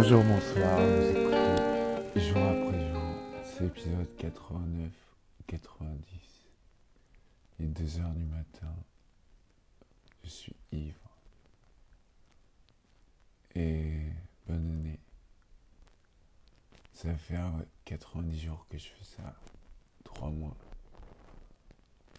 Bonjour, 0.00 0.22
bonsoir, 0.22 0.80
vous 0.80 1.10
écoutez 1.10 2.20
jour 2.20 2.38
après 2.38 2.88
jour, 2.88 3.02
c'est 3.42 3.64
épisode 3.64 4.06
89, 4.16 4.92
90. 5.48 5.98
Il 7.58 7.64
est 7.64 7.68
2h 7.68 8.14
du 8.14 8.24
matin, 8.26 8.72
je 10.22 10.28
suis 10.28 10.54
ivre. 10.70 11.10
Et 13.56 14.12
bonne 14.46 14.70
année. 14.70 15.00
Ça 16.92 17.12
fait 17.16 17.34
90 17.84 18.38
jours 18.38 18.66
que 18.70 18.78
je 18.78 18.86
fais 18.86 19.16
ça, 19.16 19.34
3 20.04 20.30
mois. 20.30 20.56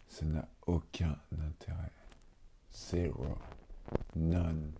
Ça 0.09 0.25
n'a 0.25 0.45
aucun 0.67 1.17
intérêt. 1.31 1.93
Zero. 2.73 3.37
None. 4.17 4.73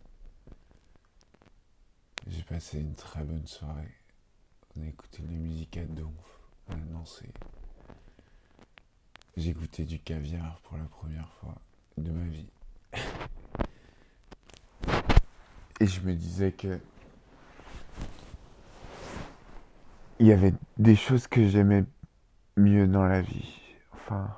J'ai 2.29 2.43
passé 2.43 2.79
une 2.79 2.93
très 2.93 3.23
bonne 3.23 3.47
soirée. 3.47 3.95
On 4.77 4.83
a 4.83 4.85
écouté 4.85 5.23
de 5.23 5.31
la 5.31 5.39
musique 5.39 5.77
à 5.77 5.85
donf. 5.85 6.39
On 6.67 6.73
a 6.73 6.93
dansé. 6.93 7.25
J'ai 9.35 9.51
goûté 9.53 9.83
du 9.83 9.97
caviar 9.97 10.59
pour 10.61 10.77
la 10.77 10.83
première 10.83 11.31
fois 11.33 11.55
de 11.97 12.11
ma 12.11 12.25
vie. 12.25 12.49
Et 15.79 15.87
je 15.87 16.01
me 16.01 16.13
disais 16.13 16.51
que 16.51 16.79
il 20.19 20.27
y 20.27 20.31
avait 20.31 20.53
des 20.77 20.95
choses 20.95 21.25
que 21.25 21.47
j'aimais 21.47 21.83
mieux 22.57 22.85
dans 22.85 23.05
la 23.05 23.21
vie. 23.21 23.59
Enfin, 23.93 24.37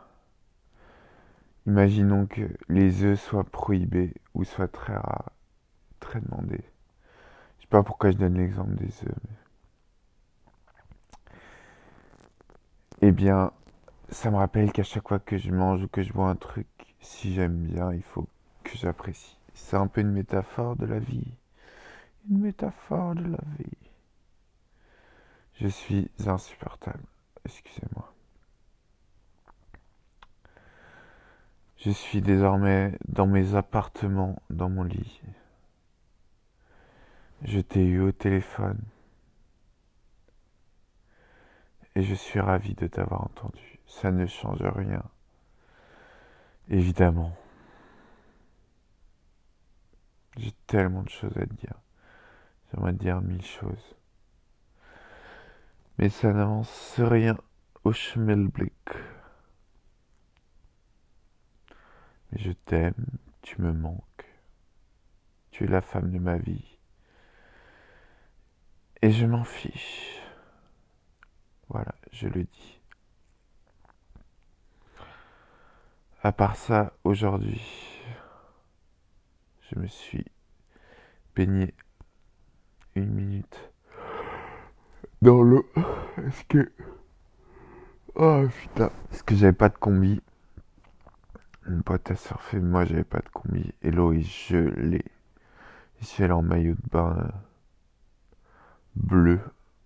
imaginons 1.65 2.25
que 2.25 2.55
les 2.69 3.03
œufs 3.03 3.19
soient 3.19 3.43
prohibés 3.43 4.13
ou 4.33 4.45
soient 4.45 4.69
très 4.69 4.93
rares, 4.93 5.31
très 5.99 6.21
demandés. 6.21 6.70
Pas 7.71 7.83
pourquoi 7.83 8.11
je 8.11 8.17
donne 8.17 8.37
l'exemple 8.37 8.75
des 8.75 8.93
œufs. 9.05 9.15
Eh 13.01 13.13
bien, 13.13 13.53
ça 14.09 14.29
me 14.29 14.35
rappelle 14.35 14.73
qu'à 14.73 14.83
chaque 14.83 15.07
fois 15.07 15.19
que 15.19 15.37
je 15.37 15.51
mange 15.51 15.81
ou 15.81 15.87
que 15.87 16.03
je 16.03 16.11
bois 16.11 16.27
un 16.27 16.35
truc, 16.35 16.67
si 16.99 17.33
j'aime 17.33 17.55
bien, 17.55 17.93
il 17.93 18.03
faut 18.03 18.27
que 18.65 18.77
j'apprécie. 18.77 19.37
C'est 19.53 19.77
un 19.77 19.87
peu 19.87 20.01
une 20.01 20.11
métaphore 20.11 20.75
de 20.75 20.85
la 20.85 20.99
vie. 20.99 21.33
Une 22.29 22.39
métaphore 22.39 23.15
de 23.15 23.23
la 23.23 23.43
vie. 23.57 23.77
Je 25.53 25.69
suis 25.69 26.11
insupportable. 26.27 27.05
Excusez-moi. 27.45 28.13
Je 31.77 31.89
suis 31.89 32.21
désormais 32.21 32.97
dans 33.07 33.27
mes 33.27 33.55
appartements, 33.55 34.41
dans 34.49 34.69
mon 34.69 34.83
lit. 34.83 35.21
Je 37.43 37.59
t'ai 37.59 37.83
eu 37.83 38.01
au 38.01 38.11
téléphone. 38.11 38.81
Et 41.95 42.03
je 42.03 42.13
suis 42.13 42.39
ravi 42.39 42.75
de 42.75 42.87
t'avoir 42.87 43.23
entendu. 43.23 43.79
Ça 43.87 44.11
ne 44.11 44.27
change 44.27 44.61
rien. 44.61 45.03
Évidemment. 46.69 47.35
J'ai 50.37 50.53
tellement 50.67 51.03
de 51.03 51.09
choses 51.09 51.35
à 51.37 51.45
te 51.45 51.53
dire. 51.55 51.73
J'aimerais 52.71 52.93
te 52.93 52.99
dire 52.99 53.21
mille 53.21 53.43
choses. 53.43 53.95
Mais 55.97 56.09
ça 56.09 56.31
n'avance 56.31 56.95
rien 56.99 57.37
au 57.83 57.91
schmelblick. 57.91 58.89
Mais 62.31 62.39
je 62.39 62.51
t'aime, 62.51 63.05
tu 63.41 63.61
me 63.61 63.73
manques. 63.73 64.03
Tu 65.49 65.65
es 65.65 65.67
la 65.67 65.81
femme 65.81 66.11
de 66.11 66.19
ma 66.19 66.37
vie. 66.37 66.77
Et 69.03 69.09
je 69.09 69.25
m'en 69.25 69.43
fiche. 69.43 70.21
Voilà, 71.69 71.95
je 72.11 72.27
le 72.27 72.43
dis. 72.43 72.79
À 76.21 76.31
part 76.31 76.55
ça, 76.55 76.93
aujourd'hui, 77.03 77.61
je 79.61 79.79
me 79.79 79.87
suis 79.87 80.25
baigné 81.35 81.73
une 82.93 83.09
minute 83.11 83.71
dans 85.23 85.41
l'eau. 85.41 85.67
Est-ce 86.17 86.43
que. 86.45 86.71
Oh 88.13 88.43
putain. 88.61 88.91
Est-ce 89.11 89.23
que 89.23 89.35
j'avais 89.35 89.53
pas 89.53 89.69
de 89.69 89.77
combi? 89.77 90.21
Mon 91.67 91.81
pote 91.81 92.11
a 92.11 92.15
surfé, 92.15 92.59
moi 92.59 92.85
j'avais 92.85 93.03
pas 93.03 93.19
de 93.19 93.29
combi. 93.29 93.73
Et 93.81 93.89
l'eau 93.89 94.13
est 94.13 94.21
gelée. 94.21 95.05
Je 95.99 96.05
suis 96.05 96.23
allé 96.23 96.33
en 96.33 96.43
maillot 96.43 96.75
de 96.75 96.89
bain 96.91 97.31
bleu 98.95 99.39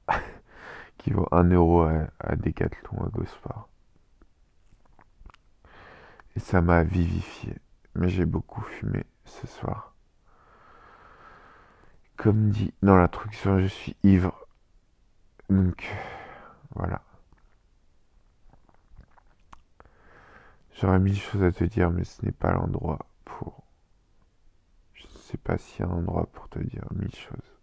qui 0.98 1.12
vaut 1.12 1.28
1 1.32 1.52
euro 1.52 1.84
à, 1.84 2.08
à 2.20 2.36
Decathlon 2.36 3.04
à 3.06 3.10
Gosport. 3.10 3.70
Et 6.36 6.40
ça 6.40 6.62
m'a 6.62 6.84
vivifié. 6.84 7.56
Mais 7.96 8.10
j'ai 8.10 8.26
beaucoup 8.26 8.62
fumé 8.62 9.06
ce 9.24 9.48
soir. 9.48 9.94
Comme 12.18 12.50
dit 12.50 12.74
dans 12.82 12.98
l'introduction, 12.98 13.60
je 13.60 13.68
suis 13.68 13.96
ivre. 14.04 14.48
Donc, 15.50 15.90
voilà. 16.76 17.02
J'aurais 20.74 21.00
mille 21.00 21.20
choses 21.20 21.44
à 21.44 21.52
te 21.52 21.64
dire, 21.64 21.90
mais 21.90 22.04
ce 22.04 22.26
n'est 22.26 22.34
pas 22.34 22.52
l'endroit 22.52 23.00
pour. 23.24 23.64
Je 24.94 25.08
sais 25.08 25.38
pas 25.38 25.58
s'il 25.58 25.86
y 25.86 25.88
a 25.88 25.92
un 25.92 25.98
endroit 25.98 26.28
pour 26.28 26.50
te 26.50 26.60
dire 26.60 26.84
mille 26.92 27.16
choses. 27.16 27.55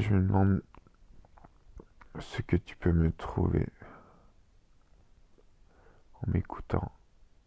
Je 0.00 0.14
me 0.14 0.22
demande 0.22 0.62
ce 2.20 2.40
que 2.42 2.54
tu 2.54 2.76
peux 2.76 2.92
me 2.92 3.10
trouver 3.10 3.66
en 6.14 6.30
m'écoutant 6.30 6.92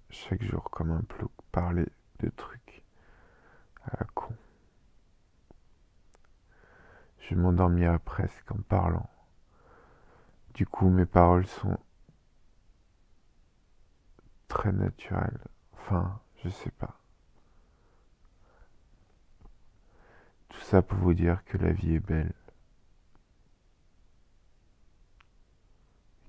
chaque 0.10 0.44
jour 0.44 0.70
comme 0.70 0.92
un 0.92 1.02
plouc 1.02 1.32
parler 1.54 1.88
de 2.20 2.30
trucs 2.30 2.84
à 3.86 4.00
la 4.00 4.06
con. 4.14 4.36
Je 7.20 7.36
m'endormirai 7.36 8.00
presque 8.00 8.52
en 8.52 8.62
parlant. 8.64 9.10
Du 10.54 10.66
coup, 10.66 10.90
mes 10.90 11.06
paroles 11.06 11.48
sont 11.48 11.78
très 14.50 14.74
naturelles. 14.74 15.40
Enfin, 15.78 16.20
je 16.44 16.50
sais 16.50 16.72
pas. 16.72 17.00
Tout 20.50 20.60
ça 20.60 20.82
pour 20.82 20.98
vous 20.98 21.14
dire 21.14 21.46
que 21.46 21.58
la 21.58 21.72
vie 21.72 21.94
est 21.94 22.00
belle. 22.00 22.34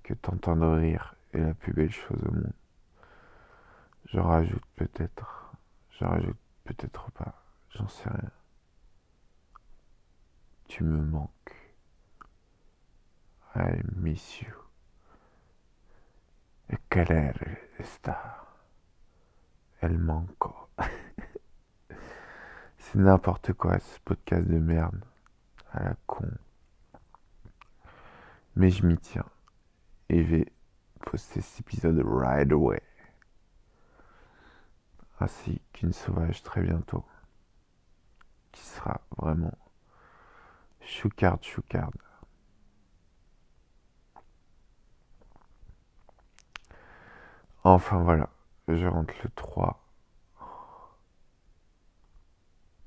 Que 0.02 0.14
t'entendre 0.14 0.76
rire 0.76 1.14
est 1.32 1.38
la 1.38 1.54
plus 1.54 1.72
belle 1.72 1.92
chose 1.92 2.22
au 2.24 2.32
monde. 2.32 2.52
Je 4.06 4.18
rajoute 4.18 4.64
peut-être, 4.76 5.52
je 5.90 6.04
rajoute 6.04 6.36
peut-être 6.64 7.10
pas, 7.12 7.34
j'en 7.70 7.88
sais 7.88 8.08
rien. 8.08 8.30
Tu 10.68 10.84
me 10.84 11.02
manques. 11.02 11.30
I 13.54 13.80
miss 13.96 14.40
you. 14.40 14.54
Et 16.70 16.78
quelle 16.88 17.34
está? 17.78 18.46
El 19.80 19.98
manco. 19.98 20.68
C'est 22.78 22.98
n'importe 22.98 23.52
quoi 23.52 23.78
ce 23.78 23.98
podcast 24.00 24.46
de 24.46 24.58
merde. 24.58 25.04
À 25.72 25.84
la 25.84 25.94
con. 26.06 26.30
Mais 28.56 28.70
je 28.70 28.86
m'y 28.86 28.98
tiens. 28.98 29.24
Et 30.12 30.22
je 30.22 30.36
vais 30.36 30.52
poster 31.06 31.40
cet 31.40 31.60
épisode 31.60 32.02
right 32.04 32.52
away. 32.52 32.82
Ainsi 35.20 35.62
qu'une 35.72 35.94
sauvage 35.94 36.42
très 36.42 36.60
bientôt. 36.60 37.02
Qui 38.52 38.60
sera 38.60 39.00
vraiment 39.16 39.56
choucard 40.82 41.42
choucard. 41.42 41.90
Enfin 47.64 48.02
voilà, 48.02 48.28
je 48.68 48.86
rentre 48.86 49.14
le 49.24 49.30
3. 49.30 49.82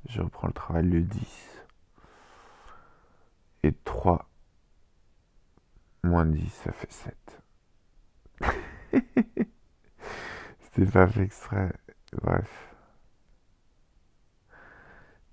Je 0.10 0.22
reprends 0.22 0.46
le 0.46 0.54
travail 0.54 0.86
le 0.86 1.02
10. 1.02 1.64
Et 3.64 3.74
3 3.74 4.30
moins 6.06 6.26
10, 6.26 6.50
ça 6.50 6.72
fait 6.72 6.92
7. 6.92 7.42
C'était 10.60 10.86
pas 10.92 11.08
fait 11.08 11.24
extrait. 11.24 11.74
Bref. 12.22 12.76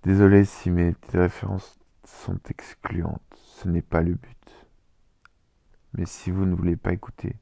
Désolé 0.03 0.45
si 0.45 0.71
mes 0.71 0.93
petites 0.93 1.13
références 1.13 1.79
sont 2.05 2.39
excluantes. 2.49 3.23
Ce 3.35 3.69
n'est 3.69 3.83
pas 3.83 4.03
le 4.03 4.15
but. 4.15 4.67
Mais 5.95 6.07
si 6.07 6.31
vous 6.31 6.45
ne 6.45 6.55
voulez 6.55 6.77
pas 6.77 6.93
écouter, 6.93 7.37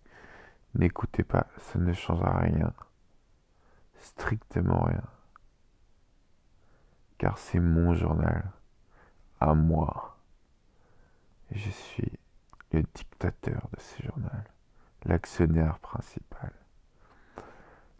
n'écoutez 0.74 1.22
pas. 1.22 1.46
Ça 1.58 1.78
ne 1.78 1.92
changera 1.92 2.38
rien. 2.40 2.72
Strictement 4.00 4.84
rien. 4.84 5.04
car 7.18 7.36
c'est 7.36 7.60
mon 7.60 7.92
journal, 7.94 8.50
à 9.40 9.54
moi. 9.54 10.18
Je 11.50 11.68
suis 11.70 12.18
le 12.72 12.82
dictateur 12.94 13.68
de 13.74 13.80
ce 13.80 14.02
journal, 14.02 14.44
l'actionnaire 15.04 15.78
principal, 15.78 16.52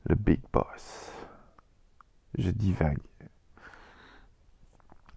le 0.09 0.15
big 0.15 0.41
boss. 0.53 1.13
Je 2.39 2.51
divague. 2.51 2.99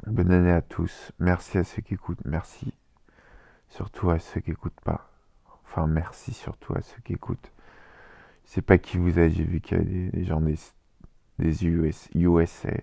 Bonne 0.07 0.31
année 0.31 0.51
à 0.51 0.61
tous. 0.61 1.11
Merci 1.19 1.57
à 1.59 1.63
ceux 1.63 1.81
qui 1.81 1.93
écoutent. 1.93 2.25
Merci 2.25 2.73
surtout 3.69 4.09
à 4.09 4.19
ceux 4.19 4.41
qui 4.41 4.51
écoutent 4.51 4.81
pas. 4.81 5.09
Enfin, 5.63 5.87
merci 5.87 6.33
surtout 6.33 6.73
à 6.75 6.81
ceux 6.81 7.01
qui 7.01 7.13
écoutent. 7.13 7.51
Je 8.45 8.51
sais 8.51 8.61
pas 8.61 8.77
qui 8.77 8.97
vous 8.97 9.17
êtes. 9.19 9.33
J'ai 9.33 9.43
vu 9.43 9.61
qu'il 9.61 9.77
y 9.77 9.81
a 10.07 10.11
des, 10.11 10.25
gens 10.25 10.41
des, 10.41 10.57
des 11.39 11.65
US, 11.65 12.09
USA. 12.13 12.73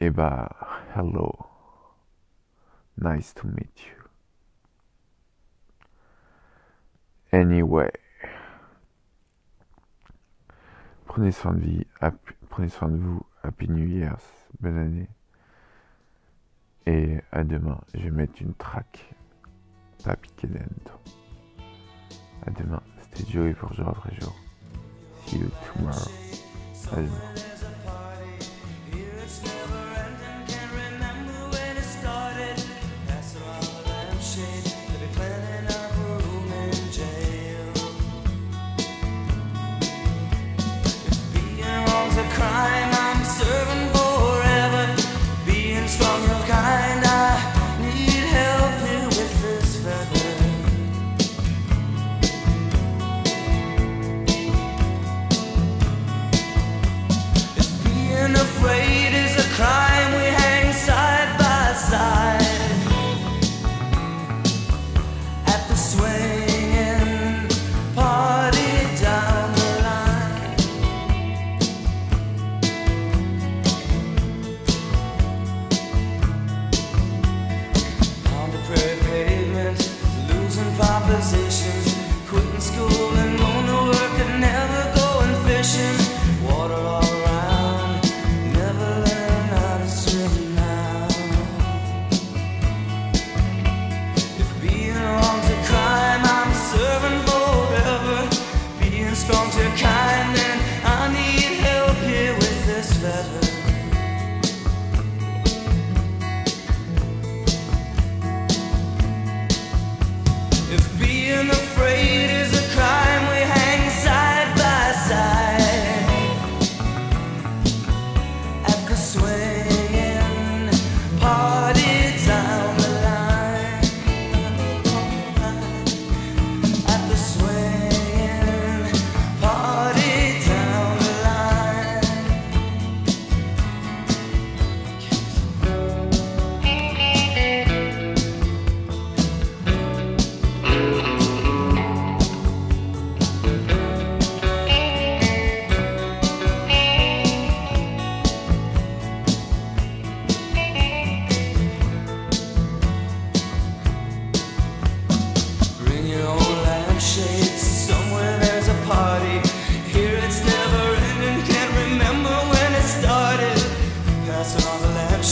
Et 0.00 0.10
bah, 0.10 0.50
hello. 0.96 1.32
Nice 2.98 3.34
to 3.34 3.46
meet 3.46 3.86
you. 3.86 4.01
Anyway. 7.32 7.90
Prenez 11.06 11.32
soin 11.32 11.52
de 11.54 11.60
vie, 11.60 11.86
prenez 12.48 12.68
soin 12.68 12.88
de 12.88 12.96
vous. 12.96 13.22
Happy 13.42 13.68
New 13.68 13.86
Year, 13.86 14.16
bonne 14.60 14.78
année. 14.78 15.08
Et 16.86 17.18
à 17.32 17.42
demain, 17.42 17.80
je 17.94 18.00
vais 18.00 18.10
mettre 18.10 18.40
une 18.40 18.54
track. 18.54 19.14
Pas 20.04 20.16
piqué 20.16 20.46
dentro. 20.46 20.98
À 22.46 22.50
demain, 22.50 22.82
c'était 23.02 23.30
Joey 23.30 23.54
pour 23.54 23.72
jour 23.72 23.88
après 23.88 24.14
jour. 24.20 24.34
See 25.26 25.38
you 25.38 25.48
tomorrow. 25.74 26.10
À 26.92 26.96
demain. 26.96 27.51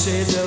say 0.00 0.22
that 0.22 0.39